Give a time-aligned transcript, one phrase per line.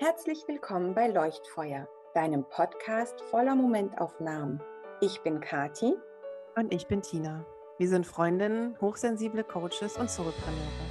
[0.00, 4.62] Herzlich willkommen bei Leuchtfeuer, deinem Podcast voller Momentaufnahmen.
[5.00, 5.96] Ich bin Kati.
[6.54, 7.44] Und ich bin Tina.
[7.78, 10.86] Wir sind Freundinnen, hochsensible Coaches und Solopreneure.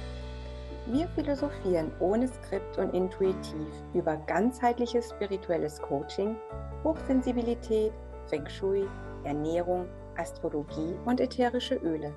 [0.88, 6.36] Wir philosophieren ohne Skript und intuitiv über ganzheitliches spirituelles Coaching,
[6.84, 7.94] Hochsensibilität,
[8.26, 8.86] Feng Shui,
[9.24, 9.88] Ernährung,
[10.18, 12.14] Astrologie und ätherische Öle.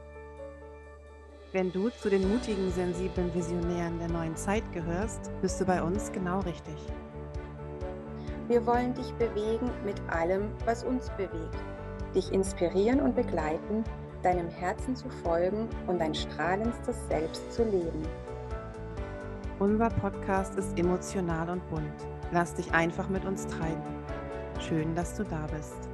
[1.54, 6.09] Wenn du zu den mutigen, sensiblen Visionären der neuen Zeit gehörst, bist du bei uns
[6.13, 6.77] genau richtig.
[8.48, 11.58] Wir wollen dich bewegen mit allem, was uns bewegt,
[12.16, 13.84] dich inspirieren und begleiten,
[14.23, 18.02] deinem Herzen zu folgen und dein strahlendstes Selbst zu leben.
[19.59, 22.08] Unser Podcast ist emotional und bunt.
[22.31, 23.83] Lass dich einfach mit uns treiben.
[24.58, 25.91] Schön, dass du da bist.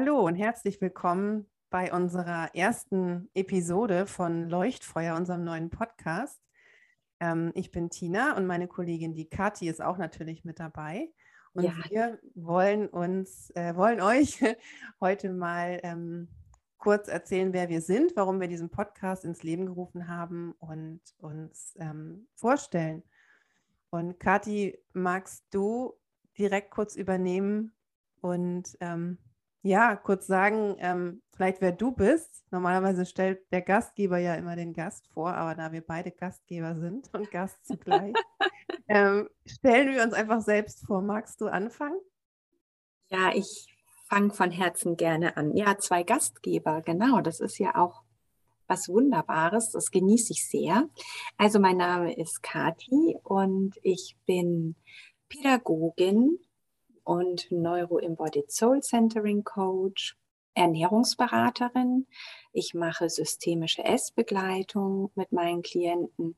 [0.00, 6.40] Hallo und herzlich willkommen bei unserer ersten Episode von Leuchtfeuer, unserem neuen Podcast.
[7.18, 11.12] Ähm, ich bin Tina und meine Kollegin, die Kathi, ist auch natürlich mit dabei.
[11.52, 11.72] Und ja.
[11.88, 14.40] wir wollen uns, äh, wollen euch
[15.00, 16.28] heute mal ähm,
[16.76, 21.74] kurz erzählen, wer wir sind, warum wir diesen Podcast ins Leben gerufen haben und uns
[21.80, 23.02] ähm, vorstellen.
[23.90, 25.94] Und Kathi, magst du
[26.38, 27.72] direkt kurz übernehmen
[28.20, 29.18] und ähm,
[29.68, 32.44] ja, kurz sagen, ähm, vielleicht wer du bist.
[32.50, 37.10] Normalerweise stellt der Gastgeber ja immer den Gast vor, aber da wir beide Gastgeber sind
[37.14, 38.14] und Gast zugleich,
[38.88, 41.02] ähm, stellen wir uns einfach selbst vor.
[41.02, 41.98] Magst du anfangen?
[43.10, 43.68] Ja, ich
[44.08, 45.54] fange von Herzen gerne an.
[45.54, 47.20] Ja, zwei Gastgeber, genau.
[47.20, 48.02] Das ist ja auch
[48.66, 49.70] was Wunderbares.
[49.70, 50.88] Das genieße ich sehr.
[51.36, 54.76] Also mein Name ist Kati und ich bin
[55.28, 56.38] Pädagogin
[57.08, 60.14] und Neuro-Embodied Soul Centering Coach,
[60.52, 62.06] Ernährungsberaterin.
[62.52, 66.36] Ich mache systemische Essbegleitung mit meinen Klienten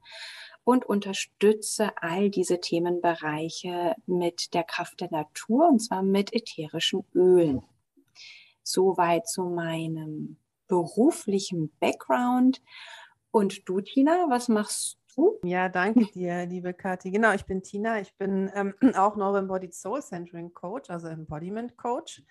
[0.63, 7.65] und unterstütze all diese Themenbereiche mit der Kraft der Natur und zwar mit ätherischen Ölen.
[8.63, 10.37] Soweit zu meinem
[10.69, 12.63] beruflichen Background.
[13.33, 15.39] Und du, Tina, was machst du?
[15.45, 17.11] Ja, danke dir, liebe Kathi.
[17.11, 18.01] Genau, ich bin Tina.
[18.01, 22.23] Ich bin ähm, auch Neuro-Embodied Soul Centering Coach, also Embodiment Coach.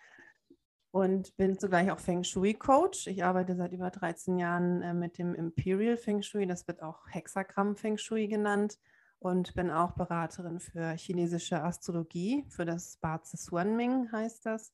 [0.91, 3.05] Und bin zugleich auch Feng Shui Coach.
[3.05, 6.47] Ich arbeite seit über 13 Jahren äh, mit dem Imperial Feng Shui.
[6.47, 8.79] Das wird auch Hexagramm Feng Shui genannt.
[9.19, 14.73] Und bin auch Beraterin für chinesische Astrologie, für das Ba Suanming heißt das.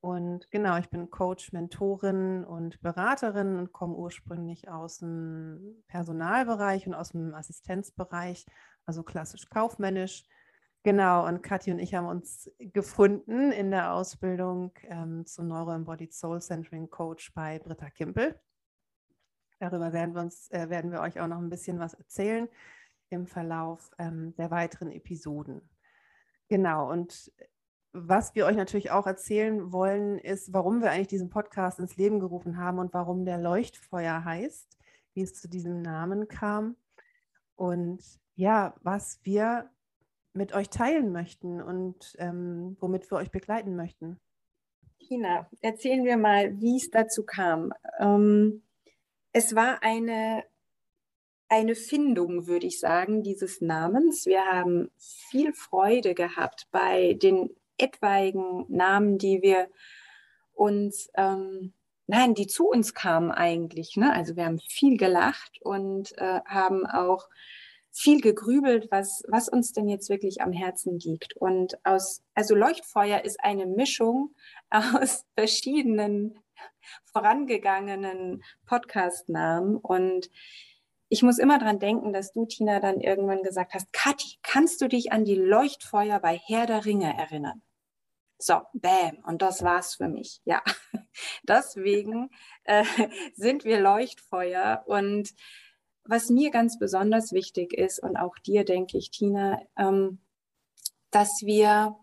[0.00, 6.94] Und genau, ich bin Coach, Mentorin und Beraterin und komme ursprünglich aus dem Personalbereich und
[6.94, 8.46] aus dem Assistenzbereich,
[8.86, 10.24] also klassisch kaufmännisch.
[10.82, 16.40] Genau, und Kathi und ich haben uns gefunden in der Ausbildung ähm, zum Neuro-Embodied Soul
[16.40, 18.40] Centering Coach bei Britta Kimpel.
[19.58, 22.48] Darüber werden wir, uns, äh, werden wir euch auch noch ein bisschen was erzählen
[23.10, 25.68] im Verlauf ähm, der weiteren Episoden.
[26.48, 27.30] Genau, und
[27.92, 32.20] was wir euch natürlich auch erzählen wollen, ist, warum wir eigentlich diesen Podcast ins Leben
[32.20, 34.78] gerufen haben und warum der Leuchtfeuer heißt,
[35.14, 36.76] wie es zu diesem Namen kam
[37.56, 38.02] und
[38.36, 39.70] ja, was wir
[40.32, 44.20] mit euch teilen möchten und ähm, womit wir euch begleiten möchten.
[45.00, 47.72] Tina, erzählen wir mal, wie es dazu kam.
[47.98, 48.62] Ähm,
[49.32, 50.44] es war eine,
[51.48, 54.26] eine Findung, würde ich sagen, dieses Namens.
[54.26, 59.68] Wir haben viel Freude gehabt bei den etwaigen Namen, die wir
[60.52, 61.72] uns, ähm,
[62.06, 63.96] nein, die zu uns kamen eigentlich.
[63.96, 64.12] Ne?
[64.12, 67.28] Also wir haben viel gelacht und äh, haben auch
[67.92, 71.36] viel gegrübelt, was, was uns denn jetzt wirklich am Herzen liegt.
[71.36, 74.34] Und aus, also Leuchtfeuer ist eine Mischung
[74.70, 76.38] aus verschiedenen
[77.12, 80.30] vorangegangenen Podcast-Namen und
[81.12, 84.88] ich muss immer dran denken, dass du, Tina, dann irgendwann gesagt hast, Kathi, kannst du
[84.88, 87.62] dich an die Leuchtfeuer bei Herr der Ringe erinnern?
[88.42, 89.18] So, bam.
[89.26, 90.40] Und das war's für mich.
[90.44, 90.62] Ja,
[91.42, 92.30] deswegen
[92.64, 92.84] äh,
[93.34, 94.82] sind wir Leuchtfeuer.
[94.86, 95.34] Und
[96.04, 100.20] was mir ganz besonders wichtig ist und auch dir, denke ich, Tina, ähm,
[101.10, 101.96] dass wir,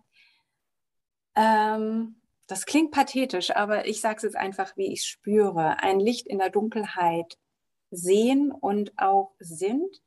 [1.36, 6.28] ähm, das klingt pathetisch, aber ich sage es jetzt einfach, wie ich spüre, ein Licht
[6.28, 7.38] in der Dunkelheit
[7.90, 10.02] sehen und auch sind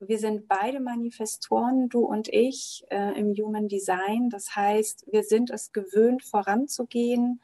[0.00, 4.30] wir sind beide Manifestoren, du und ich, äh, im Human Design.
[4.30, 7.40] Das heißt, wir sind es gewöhnt, voranzugehen,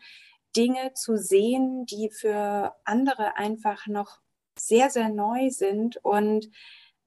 [0.57, 4.21] Dinge zu sehen, die für andere einfach noch
[4.57, 5.97] sehr, sehr neu sind.
[6.05, 6.51] Und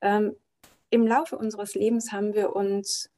[0.02, 0.36] ähm,
[0.90, 3.10] im Laufe unseres Lebens haben wir uns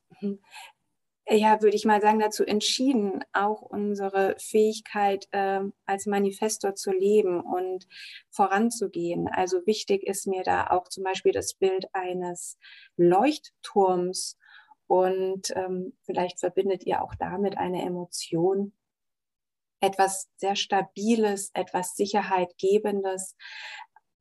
[1.30, 7.42] ja, würde ich mal sagen, dazu entschieden, auch unsere Fähigkeit äh, als Manifestor zu leben
[7.42, 7.88] und
[8.30, 9.28] voranzugehen.
[9.28, 12.58] Also wichtig ist mir da auch zum Beispiel das Bild eines
[12.98, 14.38] Leuchtturms
[14.88, 18.74] und ähm, vielleicht verbindet ihr auch damit eine Emotion,
[19.82, 23.36] etwas sehr Stabiles, etwas Sicherheitgebendes,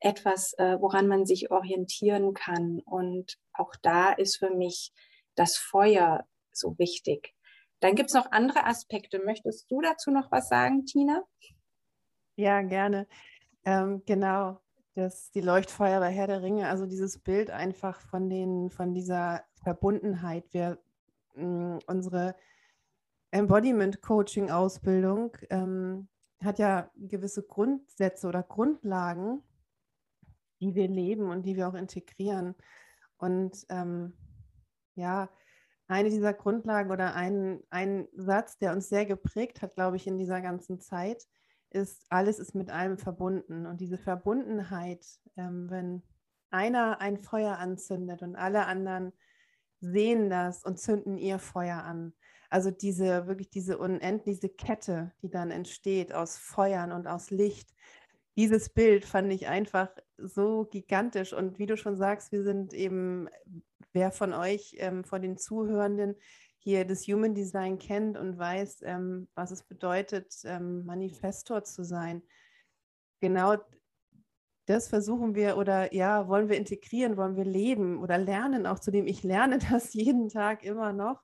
[0.00, 2.80] etwas, äh, woran man sich orientieren kann.
[2.84, 4.92] Und auch da ist für mich
[5.34, 6.26] das Feuer
[6.58, 7.34] so wichtig.
[7.80, 9.20] Dann gibt es noch andere Aspekte.
[9.24, 11.22] Möchtest du dazu noch was sagen, Tina?
[12.36, 13.06] Ja, gerne.
[13.64, 14.60] Ähm, genau,
[14.94, 19.44] das, die Leuchtfeuer bei Herr der Ringe, also dieses Bild einfach von, den, von dieser
[19.62, 20.52] Verbundenheit.
[20.52, 20.78] Wir,
[21.34, 22.34] mh, mm, unsere
[23.30, 26.08] Embodiment-Coaching-Ausbildung ähm,
[26.42, 29.42] hat ja gewisse Grundsätze oder Grundlagen,
[30.60, 32.54] die wir leben und die wir auch integrieren.
[33.18, 34.14] Und ähm,
[34.94, 35.28] ja,
[35.88, 40.18] eine dieser Grundlagen oder ein, ein Satz, der uns sehr geprägt hat, glaube ich, in
[40.18, 41.26] dieser ganzen Zeit,
[41.70, 43.66] ist, alles ist mit allem verbunden.
[43.66, 45.04] Und diese Verbundenheit,
[45.36, 46.02] ähm, wenn
[46.50, 49.12] einer ein Feuer anzündet und alle anderen
[49.80, 52.12] sehen das und zünden ihr Feuer an.
[52.50, 57.74] Also diese wirklich diese unendliche Kette, die dann entsteht aus Feuern und aus Licht.
[58.38, 61.32] Dieses Bild fand ich einfach so gigantisch.
[61.32, 63.28] Und wie du schon sagst, wir sind eben
[63.92, 66.14] wer von euch, ähm, von den Zuhörenden,
[66.58, 72.22] hier das Human Design kennt und weiß, ähm, was es bedeutet, ähm, Manifestor zu sein.
[73.20, 73.56] Genau
[74.66, 78.92] das versuchen wir oder ja, wollen wir integrieren, wollen wir leben oder lernen, auch zu
[78.92, 81.22] dem ich lerne das jeden Tag immer noch.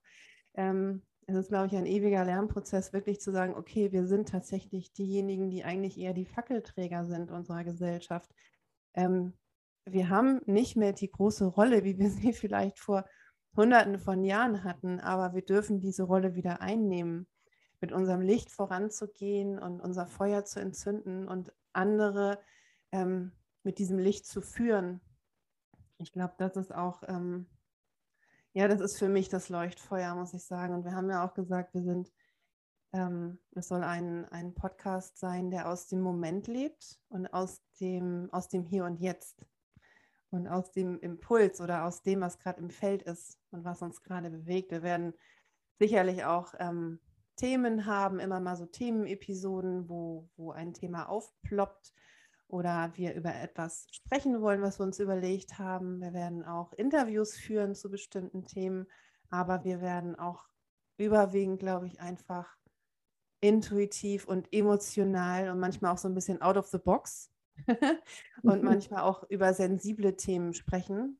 [0.54, 4.92] Ähm, es ist, glaube ich, ein ewiger Lernprozess, wirklich zu sagen, okay, wir sind tatsächlich
[4.92, 8.30] diejenigen, die eigentlich eher die Fackelträger sind unserer Gesellschaft.
[8.94, 9.32] Ähm,
[9.84, 13.04] wir haben nicht mehr die große Rolle, wie wir sie vielleicht vor
[13.56, 17.26] Hunderten von Jahren hatten, aber wir dürfen diese Rolle wieder einnehmen,
[17.80, 22.38] mit unserem Licht voranzugehen und unser Feuer zu entzünden und andere
[22.92, 23.32] ähm,
[23.62, 25.00] mit diesem Licht zu führen.
[25.98, 27.46] Ich glaube, das ist auch, ähm,
[28.54, 30.74] ja, das ist für mich das Leuchtfeuer, muss ich sagen.
[30.74, 32.12] Und wir haben ja auch gesagt, wir sind,
[32.92, 38.28] ähm, es soll ein, ein Podcast sein, der aus dem Moment lebt und aus dem,
[38.32, 39.44] aus dem Hier und Jetzt.
[40.30, 44.02] Und aus dem Impuls oder aus dem, was gerade im Feld ist und was uns
[44.02, 44.70] gerade bewegt.
[44.70, 45.14] Wir werden
[45.78, 47.00] sicherlich auch ähm,
[47.36, 51.92] Themen haben, immer mal so Themenepisoden, wo, wo ein Thema aufploppt
[52.54, 56.00] oder wir über etwas sprechen wollen, was wir uns überlegt haben.
[56.00, 58.86] Wir werden auch Interviews führen zu bestimmten Themen,
[59.28, 60.46] aber wir werden auch
[60.96, 62.56] überwiegend, glaube ich, einfach
[63.40, 67.28] intuitiv und emotional und manchmal auch so ein bisschen out of the box
[68.44, 71.18] und manchmal auch über sensible Themen sprechen,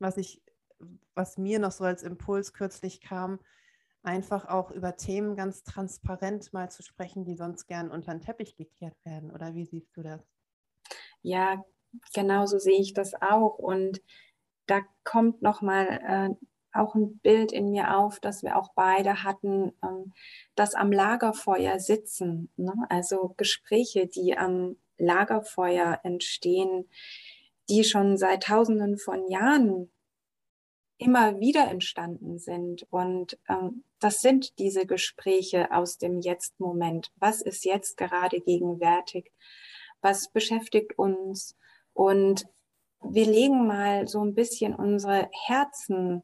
[0.00, 0.42] was ich,
[1.14, 3.38] was mir noch so als Impuls kürzlich kam,
[4.02, 8.56] einfach auch über Themen ganz transparent mal zu sprechen, die sonst gern unter den Teppich
[8.56, 9.30] gekehrt werden.
[9.30, 10.33] Oder wie siehst du das?
[11.24, 11.64] Ja,
[12.12, 13.58] genau so sehe ich das auch.
[13.58, 14.02] Und
[14.66, 19.22] da kommt noch mal äh, auch ein Bild in mir auf, das wir auch beide
[19.22, 20.12] hatten, ähm,
[20.54, 22.50] das am Lagerfeuer sitzen.
[22.56, 22.74] Ne?
[22.90, 26.90] Also Gespräche, die am Lagerfeuer entstehen,
[27.70, 29.90] die schon seit Tausenden von Jahren
[30.98, 32.86] immer wieder entstanden sind.
[32.90, 37.12] Und ähm, das sind diese Gespräche aus dem Jetzt-Moment.
[37.16, 39.32] Was ist jetzt gerade gegenwärtig?
[40.04, 41.56] Was beschäftigt uns?
[41.94, 42.44] Und
[43.00, 46.22] wir legen mal so ein bisschen unsere Herzen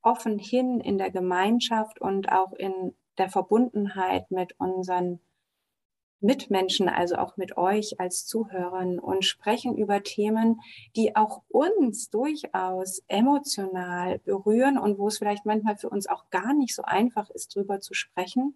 [0.00, 5.20] offen hin in der Gemeinschaft und auch in der Verbundenheit mit unseren
[6.20, 10.62] Mitmenschen, also auch mit euch als Zuhörern und sprechen über Themen,
[10.96, 16.54] die auch uns durchaus emotional berühren und wo es vielleicht manchmal für uns auch gar
[16.54, 18.54] nicht so einfach ist, drüber zu sprechen.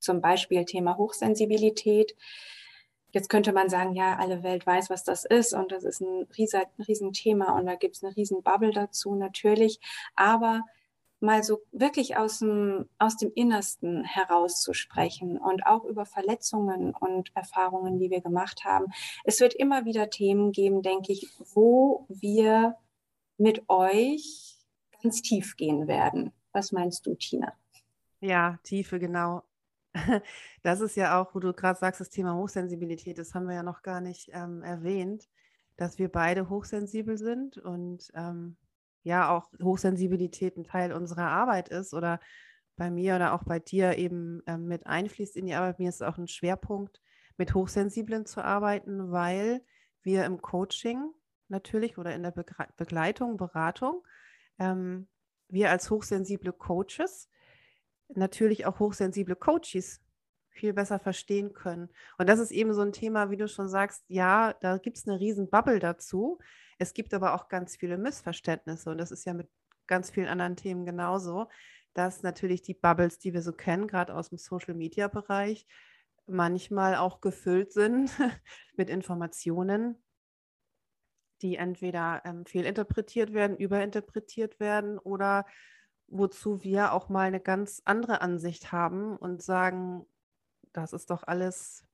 [0.00, 2.16] Zum Beispiel Thema Hochsensibilität.
[3.12, 6.26] Jetzt könnte man sagen, ja, alle Welt weiß, was das ist und das ist ein
[6.36, 9.80] riesen, riesen Thema und da gibt es eine riesen Bubble dazu natürlich.
[10.16, 10.62] Aber
[11.22, 17.98] mal so wirklich aus dem, aus dem Innersten herauszusprechen und auch über Verletzungen und Erfahrungen,
[17.98, 18.86] die wir gemacht haben.
[19.24, 22.76] Es wird immer wieder Themen geben, denke ich, wo wir
[23.38, 24.58] mit euch
[25.02, 26.32] ganz tief gehen werden.
[26.52, 27.52] Was meinst du, Tina?
[28.20, 29.42] Ja, Tiefe, genau.
[30.62, 33.62] Das ist ja auch, wo du gerade sagst, das Thema Hochsensibilität, das haben wir ja
[33.62, 35.28] noch gar nicht ähm, erwähnt,
[35.76, 38.56] dass wir beide hochsensibel sind und ähm,
[39.02, 42.20] ja auch Hochsensibilität ein Teil unserer Arbeit ist oder
[42.76, 45.78] bei mir oder auch bei dir eben ähm, mit einfließt in die Arbeit.
[45.78, 47.00] Mir ist auch ein Schwerpunkt,
[47.36, 49.62] mit Hochsensiblen zu arbeiten, weil
[50.02, 51.12] wir im Coaching
[51.48, 52.32] natürlich oder in der
[52.76, 54.02] Begleitung, Beratung,
[54.58, 55.08] ähm,
[55.48, 57.28] wir als hochsensible Coaches
[58.16, 60.00] natürlich auch hochsensible Coaches
[60.50, 61.88] viel besser verstehen können.
[62.18, 65.08] Und das ist eben so ein Thema, wie du schon sagst, ja, da gibt es
[65.08, 66.38] eine riesen Bubble dazu.
[66.78, 69.48] Es gibt aber auch ganz viele Missverständnisse und das ist ja mit
[69.86, 71.48] ganz vielen anderen Themen genauso,
[71.94, 75.66] dass natürlich die Bubbles, die wir so kennen, gerade aus dem Social-Media-Bereich,
[76.26, 78.10] manchmal auch gefüllt sind
[78.76, 80.02] mit Informationen,
[81.42, 85.44] die entweder ähm, fehlinterpretiert werden, überinterpretiert werden oder
[86.12, 90.06] wozu wir auch mal eine ganz andere Ansicht haben und sagen,
[90.72, 91.84] das ist doch alles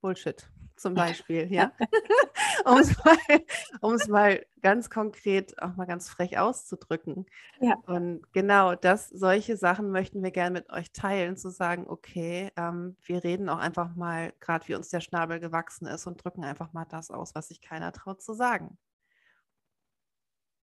[0.00, 1.72] Bullshit zum Beispiel, ja.
[2.64, 7.26] um es mal, mal, ganz konkret, auch mal ganz frech auszudrücken.
[7.60, 7.76] Ja.
[7.86, 12.96] Und genau das, solche Sachen möchten wir gerne mit euch teilen, zu sagen, okay, ähm,
[13.04, 16.72] wir reden auch einfach mal, gerade wie uns der Schnabel gewachsen ist und drücken einfach
[16.72, 18.78] mal das aus, was sich keiner traut zu sagen.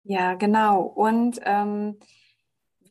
[0.03, 0.81] Ja, genau.
[0.81, 2.00] Und ähm,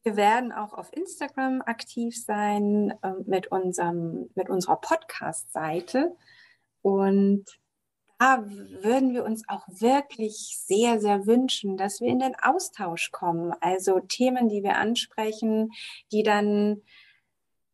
[0.03, 6.17] wir werden auch auf Instagram aktiv sein äh, mit, unserem, mit unserer Podcast-Seite.
[6.83, 7.45] Und
[8.19, 8.45] da
[8.83, 13.55] würden wir uns auch wirklich sehr, sehr wünschen, dass wir in den Austausch kommen.
[13.61, 15.71] Also Themen, die wir ansprechen,
[16.13, 16.83] die dann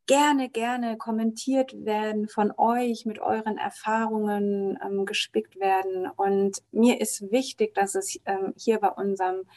[0.07, 6.09] gerne, gerne kommentiert werden von euch, mit euren Erfahrungen ähm, gespickt werden.
[6.17, 9.49] Und mir ist wichtig, dass es ähm, hier bei unserem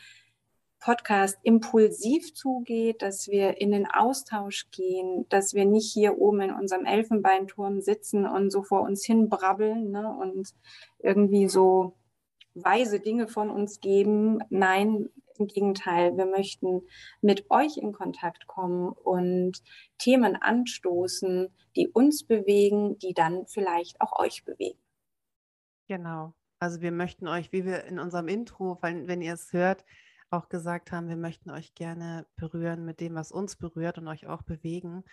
[0.79, 6.53] Podcast impulsiv zugeht, dass wir in den Austausch gehen, dass wir nicht hier oben in
[6.53, 10.53] unserem Elfenbeinturm sitzen und so vor uns hin brabbeln ne, und
[10.99, 11.97] irgendwie so
[12.53, 14.39] weise Dinge von uns geben.
[14.49, 16.81] Nein, im Gegenteil, wir möchten
[17.21, 19.61] mit euch in Kontakt kommen und
[19.97, 24.79] Themen anstoßen, die uns bewegen, die dann vielleicht auch euch bewegen.
[25.87, 26.33] Genau.
[26.59, 29.85] Also wir möchten euch, wie wir in unserem Intro, wenn ihr es hört,
[30.29, 34.27] auch gesagt haben, wir möchten euch gerne berühren mit dem, was uns berührt und euch
[34.27, 35.03] auch bewegen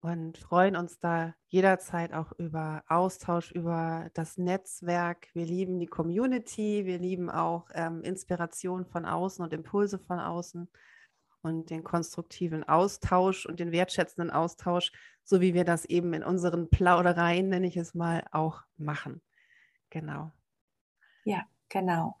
[0.00, 5.28] und freuen uns da jederzeit auch über Austausch, über das Netzwerk.
[5.34, 10.68] Wir lieben die Community, wir lieben auch ähm, Inspiration von außen und Impulse von außen
[11.42, 14.92] und den konstruktiven Austausch und den wertschätzenden Austausch,
[15.22, 19.22] so wie wir das eben in unseren Plaudereien, nenne ich es mal, auch machen.
[19.90, 20.32] Genau.
[21.24, 22.16] Ja, Genau.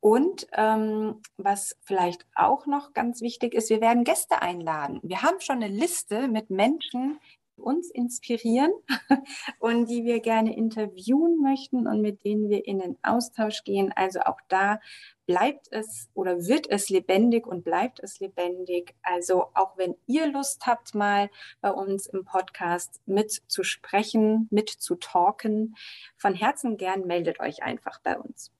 [0.00, 4.98] Und ähm, was vielleicht auch noch ganz wichtig ist, wir werden Gäste einladen.
[5.02, 7.20] Wir haben schon eine Liste mit Menschen,
[7.56, 8.72] die uns inspirieren
[9.58, 13.92] und die wir gerne interviewen möchten und mit denen wir in den Austausch gehen.
[13.94, 14.80] Also auch da
[15.26, 18.94] bleibt es oder wird es lebendig und bleibt es lebendig.
[19.02, 21.30] Also auch wenn ihr Lust habt, mal
[21.60, 25.76] bei uns im Podcast mitzusprechen, mitzutalken,
[26.16, 28.50] von Herzen gern meldet euch einfach bei uns.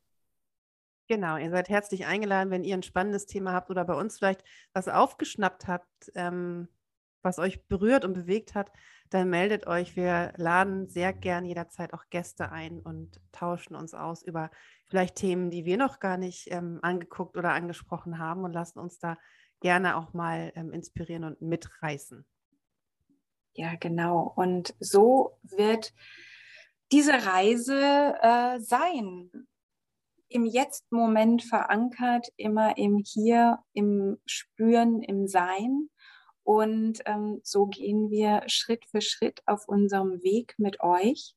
[1.07, 4.43] Genau, ihr seid herzlich eingeladen, wenn ihr ein spannendes Thema habt oder bei uns vielleicht
[4.73, 6.69] was aufgeschnappt habt, ähm,
[7.23, 8.73] was euch berührt und bewegt hat,
[9.11, 9.97] dann meldet euch.
[9.97, 14.51] Wir laden sehr gern jederzeit auch Gäste ein und tauschen uns aus über
[14.87, 18.99] vielleicht Themen, die wir noch gar nicht ähm, angeguckt oder angesprochen haben und lassen uns
[18.99, 19.19] da
[19.61, 22.25] gerne auch mal ähm, inspirieren und mitreißen.
[23.53, 24.33] Ja, genau.
[24.37, 25.93] Und so wird
[26.93, 29.31] diese Reise äh, sein
[30.35, 35.89] im Jetzt-Moment verankert, immer im Hier, im Spüren, im Sein.
[36.43, 41.35] Und ähm, so gehen wir Schritt für Schritt auf unserem Weg mit euch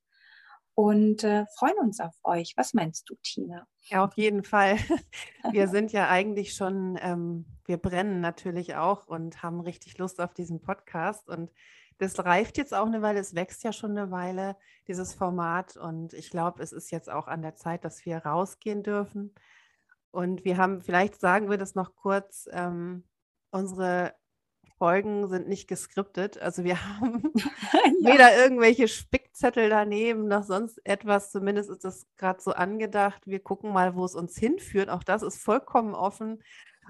[0.73, 2.53] und äh, freuen uns auf euch.
[2.57, 3.67] Was meinst du, Tina?
[3.83, 4.77] Ja, auf jeden Fall.
[5.51, 10.33] Wir sind ja eigentlich schon, ähm, wir brennen natürlich auch und haben richtig Lust auf
[10.33, 11.29] diesen Podcast.
[11.29, 11.51] Und
[11.97, 14.55] das reift jetzt auch eine Weile, es wächst ja schon eine Weile,
[14.87, 15.77] dieses Format.
[15.77, 19.33] Und ich glaube, es ist jetzt auch an der Zeit, dass wir rausgehen dürfen.
[20.11, 23.03] Und wir haben, vielleicht sagen wir das noch kurz, ähm,
[23.51, 24.13] unsere
[24.77, 26.39] Folgen sind nicht geskriptet.
[26.39, 27.23] Also wir haben
[28.01, 28.13] ja.
[28.13, 31.31] weder irgendwelche Spickzettel daneben noch sonst etwas.
[31.31, 33.25] Zumindest ist das gerade so angedacht.
[33.25, 34.89] Wir gucken mal, wo es uns hinführt.
[34.89, 36.43] Auch das ist vollkommen offen.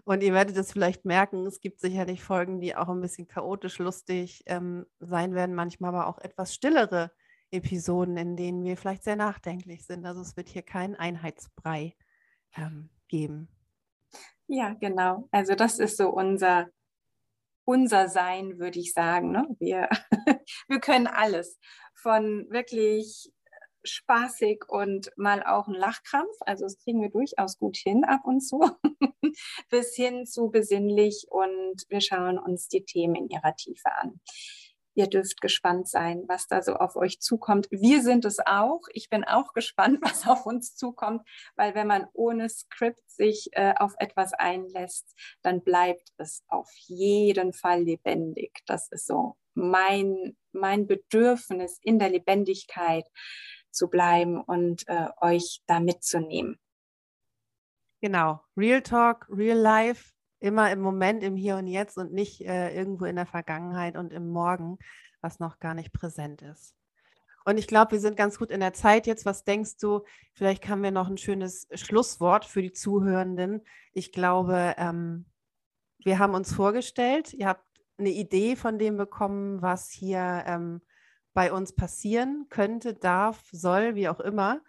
[0.05, 3.79] Und ihr werdet es vielleicht merken, es gibt sicherlich Folgen, die auch ein bisschen chaotisch
[3.79, 7.11] lustig ähm, sein werden, manchmal aber auch etwas stillere
[7.51, 10.05] Episoden, in denen wir vielleicht sehr nachdenklich sind.
[10.05, 11.95] Also es wird hier keinen Einheitsbrei
[12.55, 13.47] ähm, geben.
[14.47, 15.27] Ja, genau.
[15.31, 16.67] Also das ist so unser,
[17.65, 19.31] unser Sein, würde ich sagen.
[19.31, 19.47] Ne?
[19.59, 19.89] Wir,
[20.67, 21.59] wir können alles.
[21.95, 23.31] Von wirklich
[23.83, 26.35] spaßig und mal auch ein Lachkrampf.
[26.41, 28.59] Also das kriegen wir durchaus gut hin ab und zu,
[29.69, 34.19] bis hin zu besinnlich und wir schauen uns die Themen in ihrer Tiefe an.
[34.97, 37.67] Ihr dürft gespannt sein, was da so auf euch zukommt.
[37.69, 38.81] Wir sind es auch.
[38.93, 41.21] Ich bin auch gespannt, was auf uns zukommt,
[41.55, 47.53] weil wenn man ohne Skript sich äh, auf etwas einlässt, dann bleibt es auf jeden
[47.53, 48.63] Fall lebendig.
[48.65, 53.05] Das ist so mein, mein Bedürfnis in der Lebendigkeit
[53.77, 56.59] zu bleiben und äh, euch da mitzunehmen.
[58.01, 62.75] Genau, Real Talk, Real Life, immer im Moment, im Hier und Jetzt und nicht äh,
[62.75, 64.77] irgendwo in der Vergangenheit und im Morgen,
[65.21, 66.75] was noch gar nicht präsent ist.
[67.45, 69.25] Und ich glaube, wir sind ganz gut in der Zeit jetzt.
[69.25, 70.03] Was denkst du?
[70.33, 73.61] Vielleicht haben wir noch ein schönes Schlusswort für die Zuhörenden.
[73.93, 75.25] Ich glaube, ähm,
[76.03, 77.33] wir haben uns vorgestellt.
[77.33, 77.63] Ihr habt
[77.97, 80.81] eine Idee von dem bekommen, was hier ähm,
[81.37, 84.59] bei uns passieren könnte, darf, soll, wie auch immer.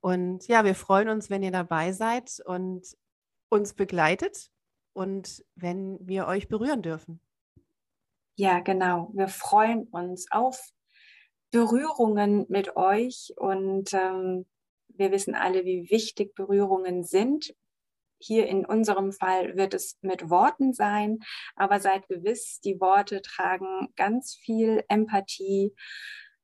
[0.00, 2.82] Und ja, wir freuen uns, wenn ihr dabei seid und
[3.48, 4.50] uns begleitet
[4.92, 7.22] und wenn wir euch berühren dürfen.
[8.36, 9.10] Ja, genau.
[9.14, 10.60] Wir freuen uns auf
[11.52, 14.44] Berührungen mit euch und ähm,
[14.88, 17.54] wir wissen alle, wie wichtig Berührungen sind.
[18.20, 21.20] Hier in unserem Fall wird es mit Worten sein,
[21.56, 25.74] aber seid gewiss, die Worte tragen ganz viel Empathie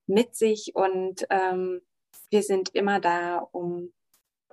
[0.07, 1.83] mit sich und ähm,
[2.31, 3.93] wir sind immer da, um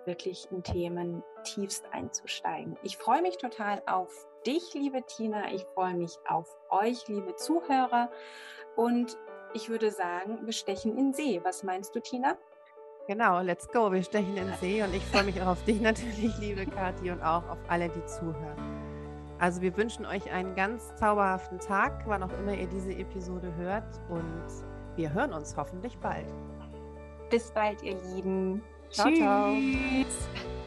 [0.06, 2.78] wirklich in Themen tiefst einzusteigen.
[2.84, 5.54] Ich freue mich total auf dich, liebe Tina.
[5.54, 8.12] Ich freue mich auf euch, liebe Zuhörer.
[8.76, 9.18] Und
[9.54, 11.40] ich würde sagen, wir stechen in See.
[11.44, 12.38] Was meinst du, Tina?
[13.08, 13.92] Genau, let's go.
[13.92, 17.22] Wir stechen in See und ich freue mich auch auf dich natürlich, liebe Kathi, und
[17.22, 18.84] auch auf alle, die zuhören.
[19.40, 24.00] Also wir wünschen euch einen ganz zauberhaften Tag, wann auch immer ihr diese Episode hört
[24.10, 24.48] und
[24.96, 26.28] wir hören uns hoffentlich bald.
[27.30, 28.62] Bis bald, ihr Lieben.
[28.90, 29.18] Ciao, Tschüss.
[29.18, 30.63] ciao.